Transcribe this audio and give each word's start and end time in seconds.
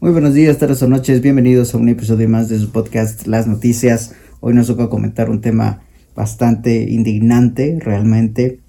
Muy 0.00 0.12
buenos 0.12 0.32
días, 0.32 0.58
tardes 0.58 0.80
o 0.84 0.88
noches, 0.88 1.22
bienvenidos 1.22 1.74
a 1.74 1.78
un 1.78 1.88
episodio 1.88 2.28
más 2.28 2.48
de 2.48 2.56
su 2.60 2.70
podcast 2.70 3.26
Las 3.26 3.48
Noticias. 3.48 4.14
Hoy 4.38 4.54
nos 4.54 4.68
toca 4.68 4.88
comentar 4.88 5.28
un 5.28 5.40
tema 5.40 5.82
bastante 6.14 6.82
indignante 6.82 7.78
realmente 7.80 8.60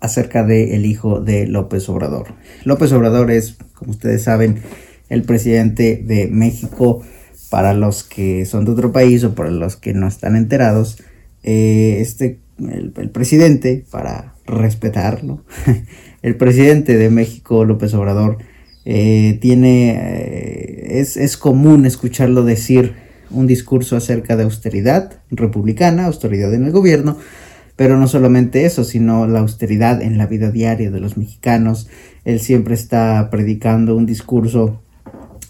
acerca 0.00 0.44
del 0.44 0.72
el 0.72 0.84
hijo 0.84 1.22
de 1.22 1.46
López 1.46 1.88
Obrador. 1.88 2.34
López 2.64 2.92
Obrador 2.92 3.30
es, 3.30 3.56
como 3.72 3.92
ustedes 3.92 4.24
saben, 4.24 4.58
el 5.08 5.22
presidente 5.22 6.04
de 6.06 6.26
México 6.26 7.00
para 7.48 7.72
los 7.72 8.04
que 8.04 8.44
son 8.44 8.66
de 8.66 8.72
otro 8.72 8.92
país 8.92 9.24
o 9.24 9.34
para 9.34 9.50
los 9.50 9.76
que 9.76 9.94
no 9.94 10.06
están 10.06 10.36
enterados. 10.36 11.02
Eh, 11.42 11.96
este, 12.00 12.40
el, 12.58 12.90
presidente, 13.12 13.86
para 13.90 14.34
respetarlo, 14.44 15.42
el 16.22 16.36
presidente 16.36 16.98
de 16.98 17.08
México, 17.08 17.64
López 17.64 17.94
Obrador, 17.94 18.36
eh, 18.84 19.38
tiene, 19.40 19.90
eh, 19.90 21.00
es, 21.00 21.16
es 21.16 21.36
común 21.36 21.86
escucharlo 21.86 22.44
decir 22.44 22.94
un 23.30 23.46
discurso 23.46 23.96
acerca 23.96 24.36
de 24.36 24.44
austeridad 24.44 25.20
republicana, 25.30 26.06
austeridad 26.06 26.52
en 26.54 26.64
el 26.64 26.72
gobierno, 26.72 27.16
pero 27.76 27.98
no 27.98 28.06
solamente 28.06 28.64
eso, 28.64 28.84
sino 28.84 29.26
la 29.26 29.40
austeridad 29.40 30.00
en 30.02 30.18
la 30.18 30.26
vida 30.26 30.50
diaria 30.50 30.90
de 30.90 31.00
los 31.00 31.16
mexicanos. 31.16 31.88
Él 32.24 32.40
siempre 32.40 32.74
está 32.74 33.28
predicando 33.30 33.96
un 33.96 34.06
discurso 34.06 34.82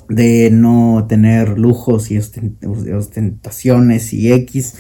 de 0.09 0.51
no 0.51 1.07
tener 1.09 1.59
lujos 1.59 2.11
y 2.11 2.19
ostentaciones 2.19 4.13
y 4.13 4.33
X. 4.33 4.77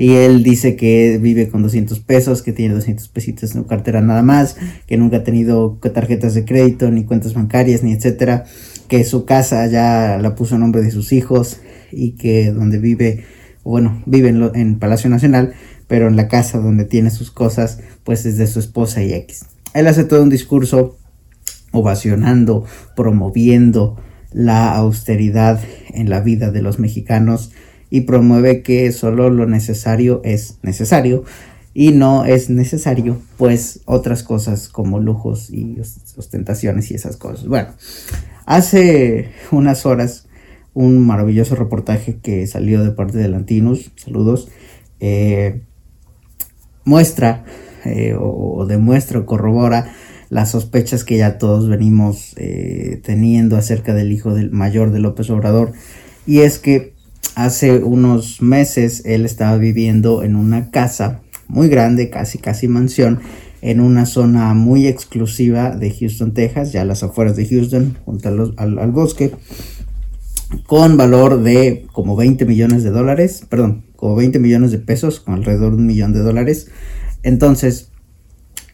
Y 0.00 0.14
él 0.14 0.42
dice 0.42 0.76
que 0.76 1.18
vive 1.20 1.50
con 1.50 1.60
200 1.60 2.00
pesos, 2.00 2.40
que 2.40 2.54
tiene 2.54 2.72
200 2.72 3.06
pesitos 3.08 3.54
en 3.54 3.60
su 3.60 3.66
cartera 3.66 4.00
nada 4.00 4.22
más, 4.22 4.56
que 4.86 4.96
nunca 4.96 5.18
ha 5.18 5.24
tenido 5.24 5.78
tarjetas 5.92 6.32
de 6.32 6.46
crédito, 6.46 6.90
ni 6.90 7.04
cuentas 7.04 7.34
bancarias, 7.34 7.82
ni 7.82 7.92
etcétera, 7.92 8.44
que 8.88 9.04
su 9.04 9.26
casa 9.26 9.66
ya 9.66 10.16
la 10.18 10.34
puso 10.34 10.54
a 10.54 10.58
nombre 10.58 10.80
de 10.80 10.90
sus 10.90 11.12
hijos 11.12 11.60
y 11.92 12.12
que 12.12 12.50
donde 12.50 12.78
vive, 12.78 13.26
bueno, 13.62 14.02
vive 14.06 14.30
en, 14.30 14.50
en 14.54 14.78
Palacio 14.78 15.10
Nacional, 15.10 15.52
pero 15.86 16.08
en 16.08 16.16
la 16.16 16.28
casa 16.28 16.56
donde 16.56 16.86
tiene 16.86 17.10
sus 17.10 17.30
cosas, 17.30 17.80
pues 18.02 18.24
es 18.24 18.38
de 18.38 18.46
su 18.46 18.58
esposa 18.58 19.02
y 19.02 19.12
X. 19.12 19.44
Él 19.74 19.86
hace 19.86 20.04
todo 20.04 20.22
un 20.22 20.30
discurso 20.30 20.96
ovacionando, 21.72 22.64
promoviendo, 22.96 23.98
la 24.32 24.74
austeridad 24.76 25.60
en 25.92 26.08
la 26.08 26.20
vida 26.20 26.50
de 26.50 26.62
los 26.62 26.78
mexicanos 26.78 27.50
y 27.90 28.02
promueve 28.02 28.62
que 28.62 28.90
solo 28.92 29.30
lo 29.30 29.46
necesario 29.46 30.20
es 30.24 30.58
necesario 30.62 31.24
y 31.74 31.92
no 31.92 32.24
es 32.24 32.50
necesario 32.50 33.18
pues 33.36 33.80
otras 33.84 34.22
cosas 34.22 34.68
como 34.68 34.98
lujos 35.00 35.50
y 35.50 35.76
ostentaciones 36.16 36.90
y 36.90 36.94
esas 36.94 37.16
cosas. 37.16 37.46
Bueno, 37.46 37.68
hace 38.46 39.30
unas 39.50 39.86
horas 39.86 40.28
un 40.72 41.04
maravilloso 41.04 41.56
reportaje 41.56 42.18
que 42.22 42.46
salió 42.46 42.84
de 42.84 42.92
parte 42.92 43.18
de 43.18 43.28
Lantinus, 43.28 43.90
saludos, 43.96 44.48
eh, 45.00 45.62
muestra 46.84 47.44
eh, 47.84 48.14
o 48.18 48.66
demuestra 48.66 49.18
o 49.18 49.26
corrobora 49.26 49.92
las 50.30 50.52
sospechas 50.52 51.02
que 51.02 51.16
ya 51.16 51.38
todos 51.38 51.68
venimos 51.68 52.34
eh, 52.36 53.00
teniendo 53.04 53.56
acerca 53.56 53.94
del 53.94 54.12
hijo 54.12 54.32
del 54.32 54.50
mayor 54.52 54.92
de 54.92 55.00
López 55.00 55.28
Obrador. 55.28 55.72
Y 56.26 56.40
es 56.40 56.58
que 56.58 56.89
hace 57.34 57.78
unos 57.78 58.42
meses 58.42 59.02
él 59.04 59.24
estaba 59.24 59.56
viviendo 59.56 60.22
en 60.22 60.36
una 60.36 60.70
casa 60.70 61.20
muy 61.48 61.68
grande, 61.68 62.10
casi 62.10 62.38
casi 62.38 62.68
mansión, 62.68 63.20
en 63.62 63.80
una 63.80 64.06
zona 64.06 64.54
muy 64.54 64.86
exclusiva 64.86 65.70
de 65.70 65.90
Houston, 65.90 66.32
Texas, 66.32 66.72
ya 66.72 66.84
las 66.84 67.02
afueras 67.02 67.36
de 67.36 67.46
Houston, 67.46 67.96
junto 68.04 68.28
al, 68.28 68.54
al, 68.56 68.90
bosque, 68.90 69.32
con 70.66 70.96
valor 70.96 71.42
de 71.42 71.86
como 71.92 72.16
20 72.16 72.46
millones 72.46 72.82
de 72.82 72.90
dólares, 72.90 73.44
perdón, 73.48 73.84
como 73.96 74.16
20 74.16 74.38
millones 74.38 74.70
de 74.70 74.78
pesos, 74.78 75.20
con 75.20 75.34
alrededor 75.34 75.72
de 75.72 75.78
un 75.78 75.86
millón 75.86 76.12
de 76.12 76.20
dólares. 76.20 76.68
Entonces, 77.22 77.90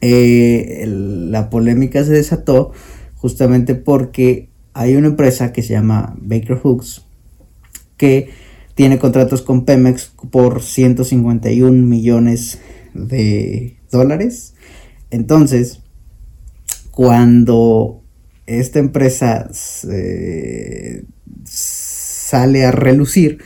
eh, 0.00 0.84
la 0.86 1.50
polémica 1.50 2.04
se 2.04 2.12
desató 2.12 2.72
justamente 3.16 3.74
porque 3.74 4.50
hay 4.72 4.94
una 4.94 5.08
empresa 5.08 5.52
que 5.52 5.62
se 5.62 5.72
llama 5.72 6.14
Baker 6.20 6.58
Hooks 6.58 7.05
que 7.96 8.30
tiene 8.74 8.98
contratos 8.98 9.42
con 9.42 9.64
Pemex 9.64 10.12
por 10.30 10.62
151 10.62 11.86
millones 11.86 12.58
de 12.94 13.76
dólares. 13.90 14.54
Entonces, 15.10 15.80
cuando 16.90 18.02
esta 18.46 18.78
empresa 18.78 19.48
sale 21.44 22.64
a 22.64 22.70
relucir, 22.70 23.38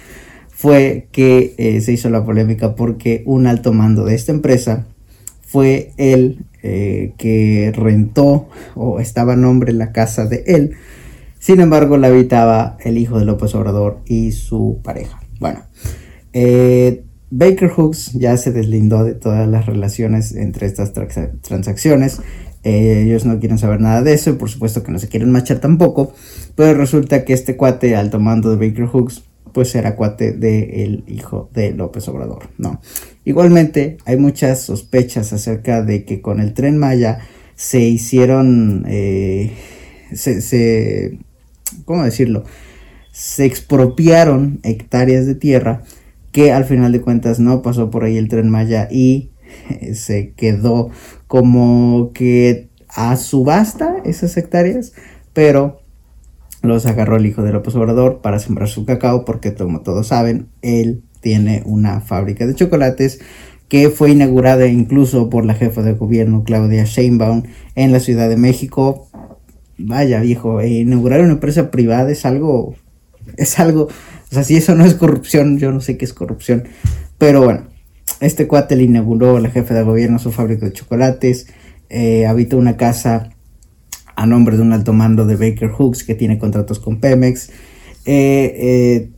fue 0.51 1.09
que 1.13 1.55
eh, 1.57 1.81
se 1.81 1.93
hizo 1.93 2.11
la 2.11 2.25
polémica 2.25 2.75
porque 2.75 3.23
un 3.25 3.47
alto 3.47 3.73
mando 3.73 4.05
de 4.05 4.15
esta 4.15 4.33
empresa 4.33 4.87
fue 5.41 5.93
él 5.97 6.45
eh, 6.63 7.15
que 7.17 7.73
rentó 7.75 8.49
o 8.75 9.01
estaba 9.01 9.33
a 9.33 9.37
nombre 9.37 9.73
la 9.73 9.93
casa 9.93 10.27
de 10.27 10.45
él. 10.47 10.73
Sin 11.41 11.61
embargo, 11.61 11.97
la 11.97 12.09
habitaba 12.09 12.77
el 12.85 12.99
hijo 12.99 13.19
de 13.19 13.25
López 13.25 13.55
Obrador 13.55 14.03
y 14.05 14.33
su 14.33 14.79
pareja. 14.85 15.21
Bueno, 15.41 15.65
eh, 16.35 17.03
Baker 17.31 17.71
Hooks 17.71 18.13
ya 18.13 18.37
se 18.37 18.53
deslindó 18.53 19.05
de 19.05 19.15
todas 19.15 19.49
las 19.49 19.65
relaciones 19.65 20.35
entre 20.35 20.67
estas 20.67 20.93
transacciones. 20.93 22.21
Eh, 22.63 23.05
ellos 23.07 23.25
no 23.25 23.41
quieren 23.41 23.57
saber 23.57 23.81
nada 23.81 24.03
de 24.03 24.13
eso 24.13 24.29
y 24.29 24.35
por 24.35 24.51
supuesto 24.51 24.83
que 24.83 24.93
no 24.93 24.99
se 24.99 25.09
quieren 25.09 25.33
marchar 25.33 25.61
tampoco. 25.61 26.13
Pero 26.57 26.79
resulta 26.79 27.25
que 27.25 27.33
este 27.33 27.57
cuate, 27.57 27.97
al 27.97 28.11
tomando 28.11 28.55
de 28.55 28.69
Baker 28.69 28.87
Hooks, 28.87 29.25
pues 29.55 29.75
era 29.75 29.97
cuate 29.97 30.33
del 30.33 31.05
hijo 31.07 31.51
de 31.55 31.73
López 31.73 32.07
Obrador, 32.09 32.51
¿no? 32.59 32.83
Igualmente 33.25 33.97
hay 34.05 34.19
muchas 34.19 34.61
sospechas 34.61 35.33
acerca 35.33 35.83
de 35.83 36.05
que 36.05 36.21
con 36.21 36.39
el 36.39 36.53
tren 36.53 36.77
Maya 36.77 37.21
se 37.55 37.81
hicieron, 37.81 38.85
eh, 38.89 39.53
se, 40.13 41.19
¿cómo 41.85 42.05
decirlo? 42.05 42.45
Se 43.13 43.45
expropiaron 43.45 44.61
hectáreas 44.63 45.27
de 45.27 45.35
tierra 45.35 45.83
que 46.33 46.53
al 46.53 46.65
final 46.65 46.93
de 46.93 47.01
cuentas 47.01 47.41
no 47.41 47.63
pasó 47.63 47.91
por 47.91 48.05
ahí 48.05 48.17
el 48.17 48.29
tren 48.29 48.51
Maya 48.51 48.89
y 48.91 49.31
eh, 49.69 49.95
se 49.95 50.33
quedó 50.33 50.91
como 51.27 52.13
que 52.15 52.69
a 52.89 53.17
subasta 53.17 53.97
esas 54.05 54.37
hectáreas, 54.37 54.93
pero 55.33 55.81
los 56.63 56.87
agarró 56.87 57.17
el 57.17 57.27
hijo 57.27 57.43
de 57.43 57.53
López 57.53 57.75
Obrador 57.75 58.21
para 58.21 58.39
sembrar 58.39 58.69
su 58.69 58.85
cacao 58.85 59.25
porque 59.25 59.55
como 59.55 59.81
todos 59.81 60.09
saben, 60.09 60.49
él 60.63 61.03
tiene 61.21 61.63
una 61.65 62.01
fábrica 62.01 62.47
de 62.47 62.55
chocolates 62.55 63.21
que 63.69 63.89
fue 63.89 64.11
inaugurada 64.11 64.67
incluso 64.67 65.31
por 65.31 65.45
la 65.45 65.55
jefa 65.55 65.83
de 65.83 65.93
gobierno 65.93 66.43
Claudia 66.43 66.85
Sheinbaum 66.85 67.45
en 67.77 67.93
la 67.93 68.01
Ciudad 68.01 68.29
de 68.29 68.37
México. 68.37 69.09
Vaya 69.85 70.21
viejo, 70.21 70.61
eh, 70.61 70.69
inaugurar 70.69 71.21
una 71.21 71.33
empresa 71.33 71.71
privada 71.71 72.11
es 72.11 72.25
algo, 72.25 72.75
es 73.37 73.59
algo, 73.59 73.85
o 73.85 74.35
sea, 74.35 74.45
si 74.45 74.57
eso 74.57 74.75
no 74.75 74.85
es 74.85 74.95
corrupción, 74.95 75.59
yo 75.59 75.73
no 75.73 75.81
sé 75.81 75.97
qué 75.97 76.05
es 76.05 76.13
corrupción, 76.13 76.65
pero 77.19 77.43
bueno, 77.43 77.65
este 78.21 78.47
cuate 78.47 78.77
le 78.77 78.85
inauguró 78.85 79.39
la 79.39 79.51
jefa 79.51 79.75
de 79.75 79.83
gobierno 79.83 80.19
su 80.19 80.33
fábrica 80.33 80.67
de 80.67 80.73
chocolates, 80.73 81.49
eh, 81.89 82.27
habita 82.27 82.57
una 82.57 82.77
casa 82.77 83.31
a 84.17 84.27
nombre 84.27 84.57
de 84.57 84.63
un 84.63 84.73
alto 84.73 84.93
mando 84.93 85.27
de 85.27 85.37
Baker 85.37 85.71
Hooks 85.71 86.05
que 86.05 86.15
tiene 86.15 86.39
contratos 86.39 86.79
con 86.79 87.01
Pemex. 87.01 87.51
Eh, 88.05 89.11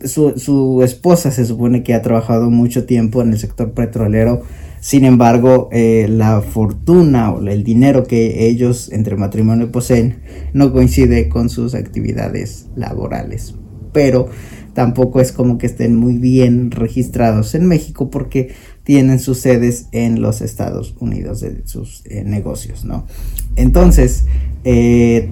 eh, 0.00 0.08
su, 0.08 0.82
esposa 0.82 1.30
se 1.30 1.44
supone 1.44 1.82
que 1.82 1.94
ha 1.94 2.02
trabajado 2.02 2.50
mucho 2.50 2.84
tiempo 2.86 3.22
en 3.22 3.32
el 3.32 3.38
sector 3.38 3.72
petrolero. 3.72 4.42
Sin 4.80 5.04
embargo, 5.04 5.68
eh, 5.72 6.06
la 6.08 6.40
fortuna 6.42 7.32
o 7.32 7.46
el 7.46 7.64
dinero 7.64 8.04
que 8.04 8.46
ellos 8.46 8.92
entre 8.92 9.16
matrimonio 9.16 9.72
poseen 9.72 10.20
no 10.52 10.72
coincide 10.72 11.28
con 11.28 11.48
sus 11.48 11.74
actividades 11.74 12.66
laborales. 12.76 13.54
Pero 13.92 14.28
tampoco 14.74 15.20
es 15.20 15.32
como 15.32 15.56
que 15.56 15.66
estén 15.66 15.96
muy 15.96 16.18
bien 16.18 16.70
registrados 16.70 17.54
en 17.54 17.66
México 17.66 18.10
porque 18.10 18.54
tienen 18.84 19.18
sus 19.18 19.38
sedes 19.38 19.88
en 19.90 20.20
los 20.20 20.42
Estados 20.42 20.94
Unidos 21.00 21.40
de 21.40 21.66
sus 21.66 22.02
eh, 22.04 22.22
negocios, 22.24 22.84
¿no? 22.84 23.06
Entonces, 23.56 24.26
eh, 24.64 25.30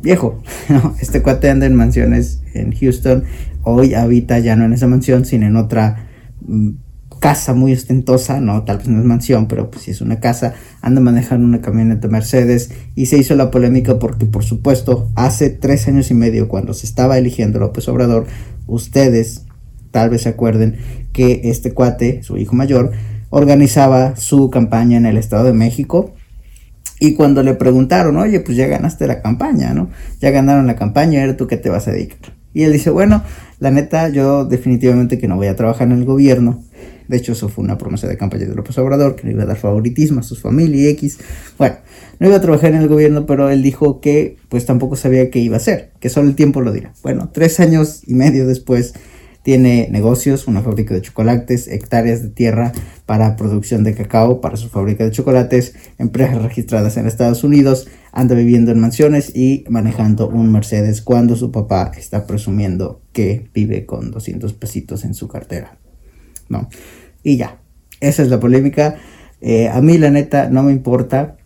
viejo, 0.00 0.40
este 1.00 1.22
cuate 1.22 1.50
anda 1.50 1.66
en 1.66 1.74
mansiones 1.74 2.40
en 2.60 2.72
Houston, 2.72 3.24
hoy 3.62 3.94
habita 3.94 4.38
ya 4.38 4.56
no 4.56 4.64
en 4.64 4.72
esa 4.72 4.86
mansión, 4.86 5.24
sino 5.24 5.46
en 5.46 5.56
otra 5.56 6.08
mm, 6.46 6.70
casa 7.20 7.54
muy 7.54 7.72
ostentosa, 7.72 8.40
no, 8.40 8.64
tal 8.64 8.78
vez 8.78 8.88
no 8.88 8.98
es 8.98 9.04
mansión, 9.04 9.48
pero 9.48 9.70
pues 9.70 9.84
si 9.84 9.90
es 9.90 10.00
una 10.00 10.20
casa, 10.20 10.54
anda 10.80 11.00
manejando 11.00 11.46
una 11.46 11.60
camioneta 11.60 12.08
Mercedes 12.08 12.70
y 12.94 13.06
se 13.06 13.18
hizo 13.18 13.34
la 13.34 13.50
polémica 13.50 13.98
porque 13.98 14.26
por 14.26 14.44
supuesto 14.44 15.10
hace 15.16 15.50
tres 15.50 15.88
años 15.88 16.10
y 16.10 16.14
medio 16.14 16.48
cuando 16.48 16.74
se 16.74 16.86
estaba 16.86 17.18
eligiendo 17.18 17.58
López 17.58 17.88
Obrador, 17.88 18.26
ustedes 18.66 19.46
tal 19.90 20.10
vez 20.10 20.22
se 20.22 20.28
acuerden 20.28 20.76
que 21.12 21.42
este 21.44 21.72
cuate, 21.72 22.22
su 22.22 22.36
hijo 22.36 22.54
mayor, 22.54 22.92
organizaba 23.30 24.16
su 24.16 24.50
campaña 24.50 24.96
en 24.96 25.06
el 25.06 25.16
Estado 25.16 25.44
de 25.44 25.52
México 25.52 26.14
Y 27.00 27.14
cuando 27.14 27.42
le 27.42 27.54
preguntaron, 27.54 28.16
oye, 28.16 28.40
pues 28.40 28.56
ya 28.56 28.66
ganaste 28.66 29.06
la 29.06 29.22
campaña, 29.22 29.72
¿no? 29.74 29.90
Ya 30.20 30.30
ganaron 30.30 30.66
la 30.66 30.76
campaña, 30.76 31.22
¿eres 31.22 31.36
tú 31.36 31.46
qué 31.46 31.56
te 31.56 31.70
vas 31.70 31.86
a 31.88 31.92
dedicar? 31.92 32.37
Y 32.52 32.64
él 32.64 32.72
dice, 32.72 32.90
bueno, 32.90 33.22
la 33.58 33.70
neta, 33.70 34.08
yo 34.08 34.44
definitivamente 34.44 35.18
que 35.18 35.28
no 35.28 35.36
voy 35.36 35.48
a 35.48 35.56
trabajar 35.56 35.88
en 35.88 35.94
el 35.94 36.04
gobierno. 36.04 36.62
De 37.08 37.16
hecho, 37.16 37.32
eso 37.32 37.48
fue 37.48 37.64
una 37.64 37.78
promesa 37.78 38.06
de 38.06 38.16
campaña 38.16 38.46
de 38.46 38.54
López 38.54 38.76
Obrador, 38.78 39.16
que 39.16 39.24
no 39.24 39.30
iba 39.30 39.42
a 39.42 39.46
dar 39.46 39.56
favoritismo 39.56 40.20
a 40.20 40.22
sus 40.22 40.40
familias 40.40 40.82
y 40.82 40.88
X. 40.88 41.18
Bueno, 41.56 41.76
no 42.20 42.26
iba 42.26 42.36
a 42.36 42.40
trabajar 42.40 42.72
en 42.72 42.82
el 42.82 42.88
gobierno, 42.88 43.24
pero 43.26 43.48
él 43.48 43.62
dijo 43.62 44.00
que 44.00 44.36
pues 44.48 44.66
tampoco 44.66 44.96
sabía 44.96 45.30
qué 45.30 45.38
iba 45.38 45.56
a 45.56 45.58
hacer, 45.58 45.92
que 46.00 46.10
solo 46.10 46.28
el 46.28 46.34
tiempo 46.34 46.60
lo 46.60 46.72
dirá. 46.72 46.92
Bueno, 47.02 47.30
tres 47.32 47.60
años 47.60 48.02
y 48.06 48.14
medio 48.14 48.46
después 48.46 48.94
tiene 49.42 49.88
negocios, 49.90 50.46
una 50.46 50.60
fábrica 50.60 50.92
de 50.92 51.00
chocolates, 51.00 51.68
hectáreas 51.68 52.22
de 52.22 52.28
tierra 52.28 52.72
para 53.06 53.36
producción 53.36 53.84
de 53.84 53.94
cacao 53.94 54.42
para 54.42 54.58
su 54.58 54.68
fábrica 54.68 55.04
de 55.04 55.10
chocolates, 55.10 55.74
empresas 55.98 56.42
registradas 56.42 56.98
en 56.98 57.06
Estados 57.06 57.44
Unidos, 57.44 57.88
anda 58.12 58.34
viviendo 58.34 58.70
en 58.70 58.80
mansiones 58.80 59.34
y 59.34 59.64
manejando 59.68 60.28
un 60.28 60.52
Mercedes 60.52 61.02
cuando 61.02 61.36
su 61.36 61.50
papá 61.50 61.92
está 61.96 62.26
presumiendo 62.26 63.02
que 63.12 63.48
vive 63.54 63.86
con 63.86 64.10
200 64.10 64.52
pesitos 64.54 65.04
en 65.04 65.14
su 65.14 65.28
cartera. 65.28 65.78
¿No? 66.48 66.68
Y 67.22 67.36
ya, 67.36 67.60
esa 68.00 68.22
es 68.22 68.28
la 68.28 68.40
polémica. 68.40 68.96
Eh, 69.40 69.68
a 69.68 69.80
mí 69.80 69.98
la 69.98 70.10
neta 70.10 70.48
no 70.48 70.62
me 70.62 70.72
importa, 70.72 71.36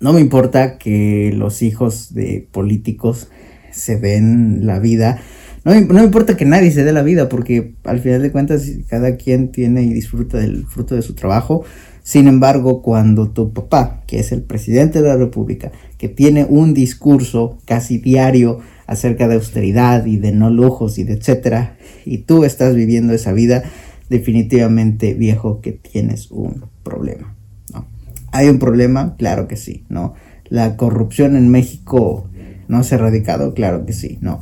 no 0.00 0.12
me 0.12 0.20
importa 0.20 0.78
que 0.78 1.32
los 1.34 1.62
hijos 1.62 2.12
de 2.12 2.46
políticos 2.50 3.28
se 3.70 3.98
den 3.98 4.66
la 4.66 4.78
vida 4.78 5.20
no, 5.66 5.74
me 5.74 6.04
importa 6.04 6.36
que 6.36 6.44
nadie 6.44 6.70
se 6.70 6.84
dé 6.84 6.92
la 6.92 7.02
vida, 7.02 7.28
porque 7.28 7.74
al 7.82 7.98
final 7.98 8.22
de 8.22 8.30
cuentas 8.30 8.70
cada 8.88 9.16
quien 9.16 9.50
tiene 9.50 9.82
y 9.82 9.92
disfruta 9.92 10.38
del 10.38 10.64
fruto 10.64 10.94
de 10.94 11.02
su 11.02 11.16
trabajo. 11.16 11.64
Sin 12.06 12.28
embargo, 12.28 12.82
cuando 12.82 13.30
tu 13.30 13.52
papá, 13.52 14.04
que 14.06 14.20
es 14.20 14.30
el 14.30 14.42
presidente 14.42 15.02
de 15.02 15.08
la 15.08 15.16
República, 15.16 15.72
que 15.98 16.08
tiene 16.08 16.46
un 16.48 16.72
discurso 16.72 17.58
casi 17.64 17.98
diario 17.98 18.60
acerca 18.86 19.26
de 19.26 19.34
austeridad 19.34 20.06
y 20.06 20.16
de 20.16 20.30
no 20.30 20.48
lujos 20.48 20.98
y 20.98 21.02
de 21.02 21.14
etcétera, 21.14 21.76
y 22.04 22.18
tú 22.18 22.44
estás 22.44 22.76
viviendo 22.76 23.12
esa 23.12 23.32
vida, 23.32 23.64
definitivamente, 24.08 25.14
viejo, 25.14 25.60
que 25.60 25.72
tienes 25.72 26.30
un 26.30 26.66
problema. 26.84 27.34
¿Hay 28.30 28.50
un 28.50 28.60
problema? 28.60 29.16
Claro 29.18 29.48
que 29.48 29.56
sí, 29.56 29.84
¿no? 29.88 30.14
La 30.44 30.76
corrupción 30.76 31.34
en 31.34 31.48
México 31.48 32.30
no 32.68 32.84
se 32.84 32.94
ha 32.94 32.98
erradicado, 32.98 33.52
claro 33.52 33.84
que 33.84 33.92
sí, 33.92 34.18
¿no? 34.20 34.40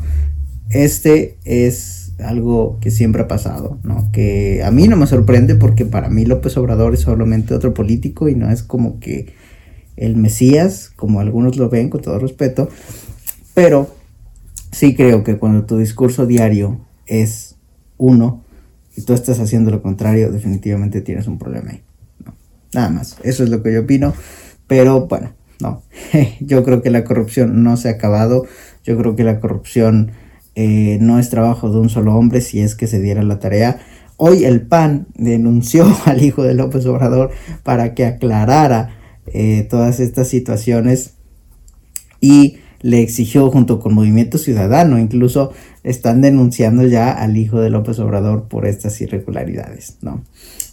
este 0.68 1.38
es 1.44 2.03
algo 2.22 2.78
que 2.80 2.90
siempre 2.90 3.22
ha 3.22 3.28
pasado, 3.28 3.78
¿no? 3.82 4.10
Que 4.12 4.62
a 4.64 4.70
mí 4.70 4.88
no 4.88 4.96
me 4.96 5.06
sorprende 5.06 5.54
porque 5.54 5.84
para 5.84 6.08
mí 6.08 6.24
López 6.24 6.56
Obrador 6.56 6.94
es 6.94 7.00
solamente 7.00 7.54
otro 7.54 7.74
político 7.74 8.28
y 8.28 8.34
no 8.34 8.50
es 8.50 8.62
como 8.62 9.00
que 9.00 9.34
el 9.96 10.16
Mesías, 10.16 10.90
como 10.96 11.20
algunos 11.20 11.56
lo 11.56 11.68
ven 11.68 11.90
con 11.90 12.02
todo 12.02 12.18
respeto, 12.18 12.68
pero 13.54 13.88
sí 14.72 14.94
creo 14.94 15.24
que 15.24 15.38
cuando 15.38 15.64
tu 15.64 15.78
discurso 15.78 16.26
diario 16.26 16.80
es 17.06 17.56
uno 17.96 18.42
y 18.96 19.02
tú 19.02 19.12
estás 19.12 19.40
haciendo 19.40 19.70
lo 19.70 19.82
contrario, 19.82 20.30
definitivamente 20.30 21.00
tienes 21.00 21.26
un 21.26 21.38
problema 21.38 21.70
ahí. 21.70 21.82
Nada 22.72 22.90
más, 22.90 23.16
eso 23.22 23.44
es 23.44 23.50
lo 23.50 23.62
que 23.62 23.72
yo 23.72 23.82
opino, 23.82 24.14
pero 24.66 25.06
bueno, 25.06 25.32
no, 25.60 25.82
yo 26.40 26.64
creo 26.64 26.82
que 26.82 26.90
la 26.90 27.04
corrupción 27.04 27.62
no 27.62 27.76
se 27.76 27.88
ha 27.88 27.92
acabado, 27.92 28.46
yo 28.84 28.96
creo 28.98 29.14
que 29.14 29.24
la 29.24 29.40
corrupción 29.40 30.10
eh, 30.54 30.98
no 31.00 31.18
es 31.18 31.30
trabajo 31.30 31.70
de 31.70 31.78
un 31.78 31.88
solo 31.88 32.14
hombre 32.14 32.40
si 32.40 32.60
es 32.60 32.74
que 32.74 32.86
se 32.86 33.00
diera 33.00 33.22
la 33.22 33.38
tarea. 33.38 33.80
Hoy 34.16 34.44
el 34.44 34.62
PAN 34.62 35.06
denunció 35.14 35.86
al 36.04 36.22
hijo 36.22 36.42
de 36.42 36.54
López 36.54 36.86
Obrador 36.86 37.30
para 37.62 37.94
que 37.94 38.06
aclarara 38.06 38.96
eh, 39.26 39.66
todas 39.68 40.00
estas 40.00 40.28
situaciones 40.28 41.14
y 42.20 42.58
le 42.80 43.00
exigió 43.00 43.50
junto 43.50 43.80
con 43.80 43.94
Movimiento 43.94 44.36
Ciudadano, 44.36 44.98
incluso 44.98 45.52
están 45.84 46.20
denunciando 46.20 46.86
ya 46.86 47.12
al 47.12 47.38
hijo 47.38 47.58
de 47.60 47.70
López 47.70 47.98
Obrador 47.98 48.46
por 48.48 48.66
estas 48.66 49.00
irregularidades, 49.00 49.96
¿no? 50.02 50.22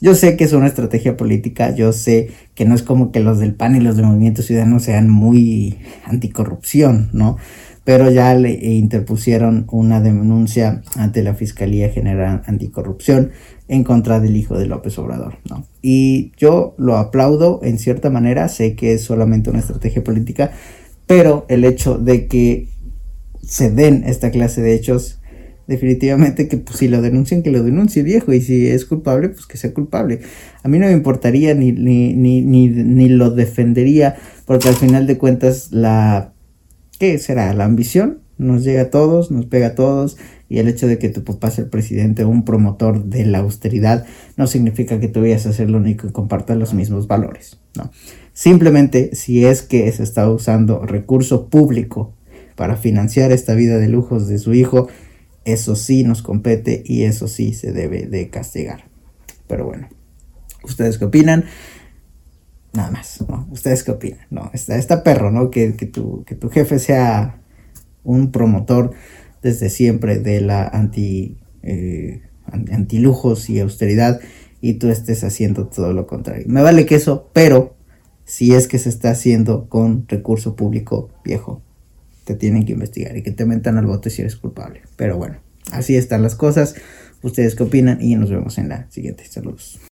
Yo 0.01 0.13
sé 0.15 0.35
que 0.35 0.43
es 0.43 0.51
una 0.51 0.67
estrategia 0.67 1.15
política, 1.15 1.73
yo 1.73 1.93
sé 1.93 2.31
que 2.53 2.65
no 2.65 2.75
es 2.75 2.83
como 2.83 3.11
que 3.11 3.21
los 3.21 3.39
del 3.39 3.53
PAN 3.53 3.77
y 3.77 3.79
los 3.79 3.95
de 3.95 4.03
Movimiento 4.03 4.41
Ciudadano 4.41 4.79
sean 4.79 5.09
muy 5.09 5.77
anticorrupción, 6.03 7.11
¿no? 7.13 7.37
Pero 7.83 8.11
ya 8.11 8.33
le 8.35 8.51
interpusieron 8.51 9.65
una 9.71 10.01
denuncia 10.01 10.83
ante 10.95 11.23
la 11.23 11.33
Fiscalía 11.33 11.89
General 11.89 12.43
Anticorrupción 12.45 13.31
en 13.67 13.83
contra 13.83 14.19
del 14.19 14.37
hijo 14.37 14.57
de 14.57 14.67
López 14.67 14.97
Obrador. 14.99 15.37
¿no? 15.49 15.65
Y 15.81 16.31
yo 16.37 16.75
lo 16.77 16.97
aplaudo 16.97 17.59
en 17.63 17.79
cierta 17.79 18.09
manera, 18.09 18.49
sé 18.49 18.75
que 18.75 18.93
es 18.93 19.03
solamente 19.03 19.49
una 19.49 19.59
estrategia 19.59 20.03
política, 20.03 20.51
pero 21.07 21.45
el 21.49 21.65
hecho 21.65 21.97
de 21.97 22.27
que 22.27 22.67
se 23.41 23.71
den 23.71 24.03
esta 24.05 24.29
clase 24.29 24.61
de 24.61 24.75
hechos, 24.75 25.19
definitivamente 25.67 26.47
que 26.47 26.57
pues, 26.57 26.77
si 26.77 26.87
lo 26.87 27.01
denuncian, 27.01 27.41
que 27.41 27.51
lo 27.51 27.63
denuncie 27.63 28.03
viejo, 28.03 28.31
y 28.31 28.41
si 28.41 28.67
es 28.67 28.85
culpable, 28.85 29.29
pues 29.29 29.47
que 29.47 29.57
sea 29.57 29.73
culpable. 29.73 30.19
A 30.63 30.67
mí 30.67 30.77
no 30.77 30.85
me 30.85 30.93
importaría 30.93 31.55
ni, 31.55 31.71
ni, 31.71 32.13
ni, 32.13 32.41
ni, 32.41 32.67
ni 32.67 33.09
lo 33.09 33.31
defendería, 33.31 34.15
porque 34.45 34.69
al 34.69 34.75
final 34.75 35.07
de 35.07 35.17
cuentas 35.17 35.71
la 35.71 36.33
¿Qué 37.01 37.17
será? 37.17 37.51
La 37.55 37.65
ambición 37.65 38.19
nos 38.37 38.63
llega 38.63 38.83
a 38.83 38.89
todos, 38.91 39.31
nos 39.31 39.47
pega 39.47 39.69
a 39.69 39.73
todos 39.73 40.17
y 40.49 40.59
el 40.59 40.67
hecho 40.67 40.85
de 40.85 40.99
que 40.99 41.09
tu 41.09 41.23
papá 41.23 41.49
sea 41.49 41.63
el 41.63 41.69
presidente 41.71 42.23
o 42.23 42.29
un 42.29 42.45
promotor 42.45 43.05
de 43.05 43.25
la 43.25 43.39
austeridad 43.39 44.05
no 44.37 44.45
significa 44.45 44.99
que 44.99 45.07
tú 45.07 45.21
vayas 45.21 45.47
a 45.47 45.53
ser 45.53 45.71
lo 45.71 45.79
único 45.79 46.05
que 46.05 46.13
comparta 46.13 46.53
los 46.53 46.75
mismos 46.75 47.07
valores, 47.07 47.57
¿no? 47.75 47.89
Simplemente 48.33 49.15
si 49.15 49.45
es 49.45 49.63
que 49.63 49.91
se 49.91 50.03
está 50.03 50.29
usando 50.29 50.85
recurso 50.85 51.49
público 51.49 52.13
para 52.55 52.75
financiar 52.75 53.31
esta 53.31 53.55
vida 53.55 53.79
de 53.79 53.87
lujos 53.87 54.27
de 54.27 54.37
su 54.37 54.53
hijo, 54.53 54.87
eso 55.43 55.75
sí 55.75 56.03
nos 56.03 56.21
compete 56.21 56.83
y 56.85 57.05
eso 57.05 57.27
sí 57.27 57.55
se 57.55 57.71
debe 57.71 58.05
de 58.05 58.29
castigar. 58.29 58.83
Pero 59.47 59.65
bueno, 59.65 59.89
¿ustedes 60.63 60.99
qué 60.99 61.05
opinan? 61.05 61.45
Nada 62.73 62.91
más, 62.91 63.23
¿no? 63.27 63.47
¿Ustedes 63.51 63.83
qué 63.83 63.91
opinan? 63.91 64.19
No, 64.29 64.49
está, 64.53 64.77
está 64.77 65.03
perro, 65.03 65.29
¿no? 65.31 65.49
Que, 65.49 65.75
que, 65.75 65.85
tu, 65.85 66.23
que 66.23 66.35
tu 66.35 66.49
jefe 66.49 66.79
sea 66.79 67.41
un 68.03 68.31
promotor 68.31 68.91
desde 69.41 69.69
siempre 69.69 70.19
de 70.19 70.41
la 70.41 70.67
anti, 70.67 71.37
eh, 71.63 72.21
antilujos 72.45 73.49
y 73.49 73.59
austeridad 73.59 74.21
y 74.61 74.75
tú 74.75 74.89
estés 74.89 75.23
haciendo 75.25 75.67
todo 75.67 75.91
lo 75.91 76.07
contrario. 76.07 76.45
Me 76.47 76.61
vale 76.61 76.85
que 76.85 76.95
eso, 76.95 77.29
pero 77.33 77.75
si 78.23 78.53
es 78.53 78.69
que 78.69 78.79
se 78.79 78.87
está 78.87 79.11
haciendo 79.11 79.67
con 79.67 80.07
recurso 80.07 80.55
público 80.55 81.09
viejo, 81.25 81.61
te 82.23 82.35
tienen 82.35 82.65
que 82.65 82.71
investigar 82.71 83.17
y 83.17 83.23
que 83.23 83.31
te 83.31 83.45
metan 83.45 83.77
al 83.77 83.87
bote 83.87 84.09
si 84.09 84.21
eres 84.21 84.37
culpable. 84.37 84.83
Pero 84.95 85.17
bueno, 85.17 85.39
así 85.71 85.97
están 85.97 86.21
las 86.21 86.35
cosas. 86.35 86.75
¿Ustedes 87.21 87.55
qué 87.55 87.63
opinan? 87.63 88.01
Y 88.01 88.15
nos 88.15 88.29
vemos 88.29 88.57
en 88.57 88.69
la 88.69 88.89
siguiente. 88.89 89.25
Saludos. 89.25 89.81